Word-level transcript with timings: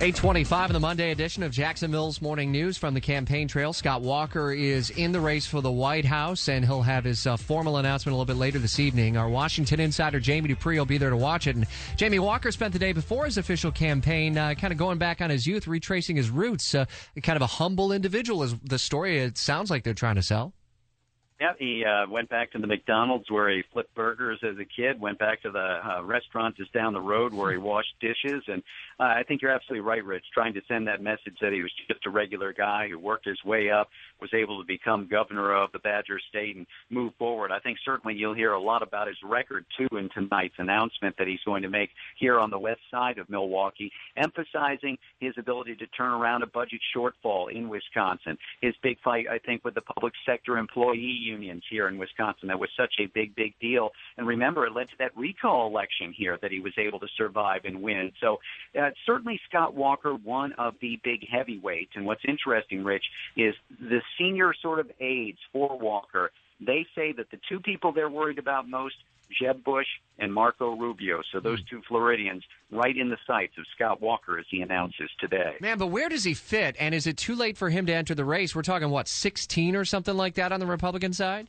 825 0.00 0.70
in 0.70 0.74
the 0.74 0.78
Monday 0.78 1.10
edition 1.10 1.42
of 1.42 1.50
Jacksonville's 1.50 2.22
Morning 2.22 2.52
News 2.52 2.78
from 2.78 2.94
the 2.94 3.00
campaign 3.00 3.48
trail. 3.48 3.72
Scott 3.72 4.00
Walker 4.00 4.52
is 4.52 4.90
in 4.90 5.10
the 5.10 5.18
race 5.18 5.44
for 5.44 5.60
the 5.60 5.72
White 5.72 6.04
House, 6.04 6.48
and 6.48 6.64
he'll 6.64 6.82
have 6.82 7.02
his 7.02 7.26
uh, 7.26 7.36
formal 7.36 7.78
announcement 7.78 8.12
a 8.12 8.16
little 8.16 8.32
bit 8.32 8.36
later 8.36 8.60
this 8.60 8.78
evening. 8.78 9.16
Our 9.16 9.28
Washington 9.28 9.80
insider, 9.80 10.20
Jamie 10.20 10.46
Dupree, 10.46 10.78
will 10.78 10.86
be 10.86 10.98
there 10.98 11.10
to 11.10 11.16
watch 11.16 11.48
it. 11.48 11.56
And 11.56 11.66
Jamie 11.96 12.20
Walker 12.20 12.52
spent 12.52 12.74
the 12.74 12.78
day 12.78 12.92
before 12.92 13.24
his 13.24 13.38
official 13.38 13.72
campaign 13.72 14.38
uh, 14.38 14.54
kind 14.54 14.72
of 14.72 14.78
going 14.78 14.98
back 14.98 15.20
on 15.20 15.30
his 15.30 15.48
youth, 15.48 15.66
retracing 15.66 16.14
his 16.14 16.30
roots. 16.30 16.76
Uh, 16.76 16.84
kind 17.24 17.34
of 17.34 17.42
a 17.42 17.48
humble 17.48 17.90
individual 17.90 18.44
is 18.44 18.54
the 18.58 18.78
story 18.78 19.18
it 19.18 19.36
sounds 19.36 19.68
like 19.68 19.82
they're 19.82 19.94
trying 19.94 20.14
to 20.14 20.22
sell. 20.22 20.52
Yeah, 21.40 21.52
he 21.56 21.84
uh, 21.84 22.10
went 22.10 22.28
back 22.28 22.50
to 22.52 22.58
the 22.58 22.66
McDonald's 22.66 23.30
where 23.30 23.48
he 23.48 23.62
flipped 23.72 23.94
burgers 23.94 24.40
as 24.42 24.56
a 24.58 24.64
kid. 24.64 25.00
Went 25.00 25.20
back 25.20 25.40
to 25.42 25.52
the 25.52 25.78
uh, 25.88 26.02
restaurant 26.02 26.56
just 26.56 26.72
down 26.72 26.92
the 26.92 27.00
road 27.00 27.32
where 27.32 27.52
he 27.52 27.58
washed 27.58 27.94
dishes. 28.00 28.42
And 28.48 28.60
uh, 28.98 29.04
I 29.04 29.22
think 29.22 29.40
you're 29.40 29.52
absolutely 29.52 29.86
right, 29.86 30.04
Rich. 30.04 30.24
Trying 30.34 30.54
to 30.54 30.60
send 30.66 30.88
that 30.88 31.00
message 31.00 31.36
that 31.40 31.52
he 31.52 31.62
was 31.62 31.70
just 31.86 32.04
a 32.06 32.10
regular 32.10 32.52
guy 32.52 32.88
who 32.88 32.98
worked 32.98 33.24
his 33.24 33.38
way 33.44 33.70
up, 33.70 33.88
was 34.20 34.30
able 34.34 34.60
to 34.60 34.66
become 34.66 35.06
governor 35.08 35.54
of 35.54 35.70
the 35.70 35.78
Badger 35.78 36.18
State 36.28 36.56
and 36.56 36.66
move 36.90 37.12
forward. 37.20 37.52
I 37.52 37.60
think 37.60 37.78
certainly 37.84 38.16
you'll 38.16 38.34
hear 38.34 38.54
a 38.54 38.60
lot 38.60 38.82
about 38.82 39.06
his 39.06 39.16
record 39.22 39.64
too 39.76 39.96
in 39.96 40.08
tonight's 40.12 40.56
announcement 40.58 41.14
that 41.18 41.28
he's 41.28 41.38
going 41.46 41.62
to 41.62 41.70
make 41.70 41.90
here 42.18 42.40
on 42.40 42.50
the 42.50 42.58
west 42.58 42.80
side 42.90 43.18
of 43.18 43.30
Milwaukee, 43.30 43.92
emphasizing 44.16 44.98
his 45.20 45.34
ability 45.38 45.76
to 45.76 45.86
turn 45.88 46.10
around 46.10 46.42
a 46.42 46.48
budget 46.48 46.80
shortfall 46.96 47.54
in 47.54 47.68
Wisconsin. 47.68 48.36
His 48.60 48.74
big 48.82 48.98
fight, 49.04 49.26
I 49.30 49.38
think, 49.38 49.64
with 49.64 49.76
the 49.76 49.82
public 49.82 50.14
sector 50.26 50.58
employee 50.58 51.27
unions 51.28 51.62
here 51.70 51.86
in 51.88 51.98
Wisconsin. 51.98 52.48
That 52.48 52.58
was 52.58 52.70
such 52.76 52.94
a 52.98 53.06
big, 53.14 53.34
big 53.34 53.52
deal. 53.60 53.90
And 54.16 54.26
remember, 54.26 54.66
it 54.66 54.74
led 54.74 54.88
to 54.88 54.98
that 54.98 55.16
recall 55.16 55.68
election 55.68 56.14
here 56.16 56.38
that 56.42 56.50
he 56.50 56.60
was 56.60 56.72
able 56.78 57.00
to 57.00 57.08
survive 57.16 57.62
and 57.64 57.82
win. 57.82 58.10
So 58.20 58.38
uh, 58.78 58.90
certainly 59.06 59.38
Scott 59.48 59.74
Walker, 59.74 60.12
one 60.14 60.52
of 60.58 60.74
the 60.80 60.98
big 61.04 61.20
heavyweights. 61.30 61.92
And 61.94 62.04
what's 62.06 62.22
interesting, 62.26 62.82
Rich, 62.84 63.04
is 63.36 63.54
the 63.78 64.00
senior 64.18 64.52
sort 64.62 64.78
of 64.80 64.90
aides 65.00 65.38
for 65.52 65.78
Walker. 65.78 66.30
They 66.60 66.86
say 66.94 67.12
that 67.12 67.30
the 67.30 67.38
two 67.48 67.60
people 67.60 67.92
they're 67.92 68.10
worried 68.10 68.38
about 68.38 68.68
most 68.68 68.96
Jeb 69.30 69.62
Bush 69.62 69.86
and 70.18 70.32
Marco 70.32 70.74
Rubio. 70.76 71.20
So 71.32 71.38
hmm. 71.38 71.44
those 71.44 71.62
two 71.64 71.82
Floridians 71.86 72.44
right 72.70 72.96
in 72.96 73.10
the 73.10 73.18
sights 73.26 73.54
of 73.58 73.64
Scott 73.74 74.00
Walker 74.00 74.38
as 74.38 74.46
he 74.50 74.62
announces 74.62 75.10
today. 75.20 75.56
Man, 75.60 75.78
but 75.78 75.88
where 75.88 76.08
does 76.08 76.24
he 76.24 76.34
fit? 76.34 76.76
And 76.78 76.94
is 76.94 77.06
it 77.06 77.16
too 77.16 77.34
late 77.34 77.56
for 77.56 77.70
him 77.70 77.86
to 77.86 77.94
enter 77.94 78.14
the 78.14 78.24
race? 78.24 78.54
We're 78.54 78.62
talking, 78.62 78.90
what, 78.90 79.08
16 79.08 79.76
or 79.76 79.84
something 79.84 80.16
like 80.16 80.34
that 80.34 80.52
on 80.52 80.60
the 80.60 80.66
Republican 80.66 81.12
side? 81.12 81.48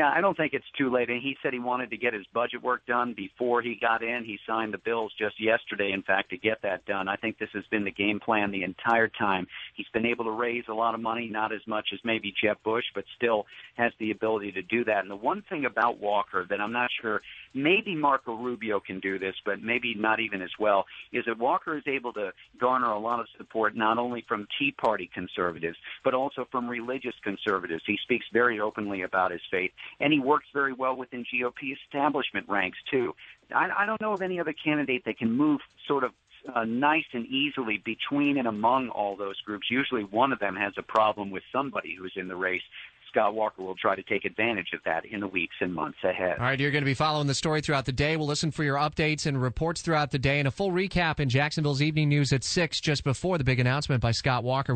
Yeah, 0.00 0.10
I 0.16 0.22
don't 0.22 0.34
think 0.34 0.54
it's 0.54 0.64
too 0.78 0.90
late. 0.90 1.10
And 1.10 1.20
he 1.20 1.36
said 1.42 1.52
he 1.52 1.58
wanted 1.58 1.90
to 1.90 1.98
get 1.98 2.14
his 2.14 2.24
budget 2.32 2.62
work 2.62 2.86
done 2.86 3.12
before 3.14 3.60
he 3.60 3.76
got 3.78 4.02
in. 4.02 4.24
He 4.24 4.38
signed 4.46 4.72
the 4.72 4.78
bills 4.78 5.12
just 5.18 5.38
yesterday, 5.38 5.92
in 5.92 6.00
fact, 6.00 6.30
to 6.30 6.38
get 6.38 6.62
that 6.62 6.86
done. 6.86 7.06
I 7.06 7.16
think 7.16 7.38
this 7.38 7.50
has 7.52 7.64
been 7.70 7.84
the 7.84 7.90
game 7.90 8.18
plan 8.18 8.50
the 8.50 8.62
entire 8.62 9.08
time. 9.08 9.46
He's 9.74 9.88
been 9.92 10.06
able 10.06 10.24
to 10.24 10.30
raise 10.30 10.64
a 10.70 10.72
lot 10.72 10.94
of 10.94 11.02
money, 11.02 11.28
not 11.30 11.52
as 11.52 11.60
much 11.66 11.88
as 11.92 11.98
maybe 12.02 12.32
Jeb 12.42 12.56
Bush, 12.64 12.86
but 12.94 13.04
still 13.14 13.44
has 13.76 13.92
the 14.00 14.10
ability 14.10 14.52
to 14.52 14.62
do 14.62 14.84
that. 14.86 15.00
And 15.00 15.10
the 15.10 15.16
one 15.16 15.44
thing 15.50 15.66
about 15.66 16.00
Walker 16.00 16.46
that 16.48 16.62
I'm 16.62 16.72
not 16.72 16.88
sure, 17.02 17.20
maybe 17.52 17.94
Marco 17.94 18.36
Rubio 18.36 18.80
can 18.80 19.00
do 19.00 19.18
this, 19.18 19.34
but 19.44 19.60
maybe 19.62 19.94
not 19.94 20.18
even 20.18 20.40
as 20.40 20.52
well, 20.58 20.86
is 21.12 21.26
that 21.26 21.38
Walker 21.38 21.76
is 21.76 21.84
able 21.86 22.14
to 22.14 22.32
garner 22.58 22.90
a 22.90 22.98
lot 22.98 23.20
of 23.20 23.26
support 23.36 23.76
not 23.76 23.98
only 23.98 24.24
from 24.26 24.48
Tea 24.58 24.72
Party 24.72 25.10
conservatives, 25.12 25.76
but 26.02 26.14
also 26.14 26.46
from 26.50 26.70
religious 26.70 27.14
conservatives. 27.22 27.82
He 27.86 27.98
speaks 28.02 28.24
very 28.32 28.60
openly 28.60 29.02
about 29.02 29.30
his 29.30 29.42
faith 29.50 29.72
and 29.98 30.12
he 30.12 30.20
works 30.20 30.46
very 30.52 30.72
well 30.72 30.96
within 30.96 31.24
GOP 31.24 31.74
establishment 31.84 32.48
ranks 32.48 32.78
too. 32.90 33.14
I, 33.54 33.68
I 33.78 33.86
don't 33.86 34.00
know 34.00 34.12
of 34.12 34.22
any 34.22 34.40
other 34.40 34.52
candidate 34.52 35.04
that 35.06 35.18
can 35.18 35.32
move 35.32 35.60
sort 35.86 36.04
of 36.04 36.12
uh, 36.54 36.64
nice 36.64 37.04
and 37.12 37.26
easily 37.26 37.82
between 37.84 38.38
and 38.38 38.48
among 38.48 38.88
all 38.88 39.16
those 39.16 39.40
groups. 39.42 39.66
Usually, 39.70 40.02
one 40.04 40.32
of 40.32 40.38
them 40.38 40.56
has 40.56 40.72
a 40.78 40.82
problem 40.82 41.30
with 41.30 41.42
somebody 41.52 41.94
who's 41.98 42.14
in 42.16 42.28
the 42.28 42.36
race. 42.36 42.62
Scott 43.10 43.34
Walker 43.34 43.62
will 43.62 43.74
try 43.74 43.96
to 43.96 44.02
take 44.04 44.24
advantage 44.24 44.68
of 44.72 44.80
that 44.84 45.04
in 45.04 45.20
the 45.20 45.26
weeks 45.26 45.56
and 45.60 45.74
months 45.74 45.98
ahead. 46.04 46.38
All 46.38 46.44
right, 46.44 46.58
you're 46.58 46.70
going 46.70 46.84
to 46.84 46.86
be 46.86 46.94
following 46.94 47.26
the 47.26 47.34
story 47.34 47.60
throughout 47.60 47.84
the 47.84 47.92
day. 47.92 48.16
We'll 48.16 48.28
listen 48.28 48.52
for 48.52 48.62
your 48.62 48.76
updates 48.76 49.26
and 49.26 49.40
reports 49.40 49.82
throughout 49.82 50.12
the 50.12 50.18
day 50.18 50.38
and 50.38 50.46
a 50.46 50.50
full 50.52 50.70
recap 50.70 51.18
in 51.18 51.28
Jacksonville's 51.28 51.82
evening 51.82 52.08
news 52.08 52.32
at 52.32 52.44
6 52.44 52.80
just 52.80 53.02
before 53.02 53.36
the 53.36 53.42
big 53.42 53.58
announcement 53.58 54.00
by 54.00 54.12
Scott 54.12 54.44
Walker. 54.44 54.68